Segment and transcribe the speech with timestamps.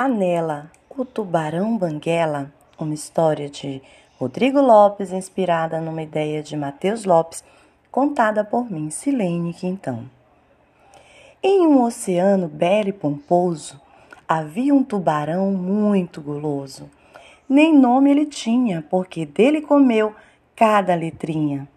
[0.00, 3.82] Panela, o tubarão banguela, uma história de
[4.16, 7.42] Rodrigo Lopes, inspirada numa ideia de Matheus Lopes,
[7.90, 10.08] contada por mim, Silene Quintão.
[11.42, 13.80] Em um oceano belo e pomposo,
[14.28, 16.88] havia um tubarão muito guloso.
[17.48, 20.14] Nem nome ele tinha, porque dele comeu
[20.54, 21.68] cada letrinha.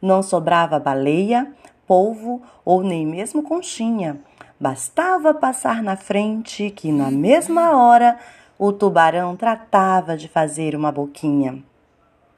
[0.00, 1.52] Não sobrava baleia,
[1.84, 4.20] polvo ou nem mesmo conchinha
[4.58, 8.18] Bastava passar na frente que, na mesma hora,
[8.58, 11.62] o tubarão tratava de fazer uma boquinha.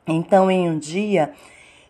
[0.07, 1.33] Então, em um dia,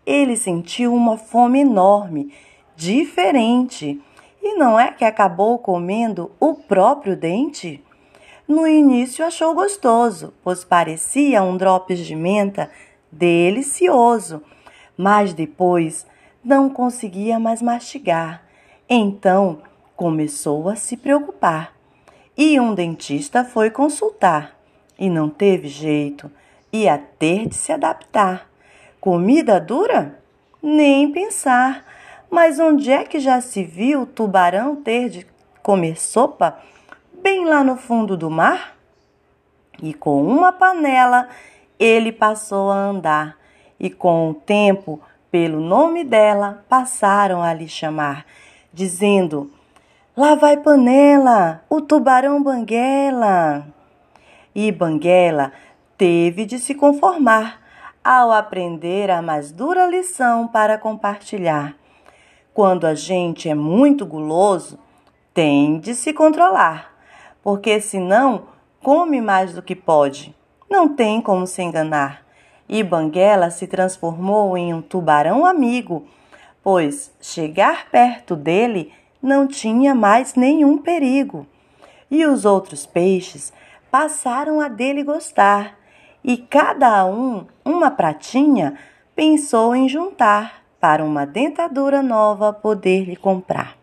[0.04, 2.32] ele sentiu uma fome enorme,
[2.76, 4.00] diferente,
[4.42, 7.82] e não é que acabou comendo o próprio dente?
[8.46, 12.70] No início achou gostoso, pois parecia um drops de menta
[13.10, 14.42] delicioso,
[14.96, 16.06] mas depois
[16.44, 18.42] não conseguia mais mastigar.
[18.88, 19.58] Então
[19.98, 21.72] começou a se preocupar.
[22.36, 24.56] E um dentista foi consultar.
[24.96, 26.30] E não teve jeito,
[26.72, 28.48] ia ter de se adaptar.
[29.00, 30.20] Comida dura?
[30.62, 31.84] Nem pensar.
[32.30, 35.26] Mas onde é que já se viu tubarão ter de
[35.64, 36.56] comer sopa?
[37.20, 38.76] Bem lá no fundo do mar?
[39.82, 41.28] E com uma panela
[41.76, 43.36] ele passou a andar,
[43.80, 48.26] e com o tempo, pelo nome dela, passaram a lhe chamar,
[48.72, 49.52] dizendo:
[50.18, 53.64] Lá vai Panela, o tubarão Banguela.
[54.52, 55.52] E Banguela
[55.96, 57.60] teve de se conformar
[58.02, 61.76] ao aprender a mais dura lição para compartilhar.
[62.52, 64.76] Quando a gente é muito guloso,
[65.32, 66.92] tem de se controlar,
[67.40, 68.48] porque senão
[68.82, 70.34] come mais do que pode.
[70.68, 72.26] Não tem como se enganar.
[72.68, 76.08] E Banguela se transformou em um tubarão amigo,
[76.60, 81.46] pois chegar perto dele não tinha mais nenhum perigo.
[82.10, 83.52] E os outros peixes
[83.90, 85.78] passaram a dele gostar,
[86.22, 88.74] e cada um, uma pratinha,
[89.14, 93.76] pensou em juntar para uma dentadura nova poder lhe comprar.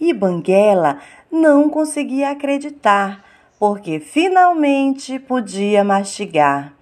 [0.00, 0.98] E Banguela
[1.30, 3.24] não conseguia acreditar,
[3.58, 6.72] porque finalmente podia mastigar.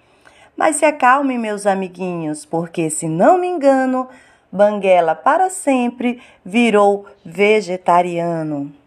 [0.57, 4.07] Mas se acalmem, meus amiguinhos, porque se não me engano,
[4.51, 8.80] Banguela para sempre virou vegetariano.